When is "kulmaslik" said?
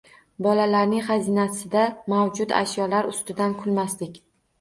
3.61-4.19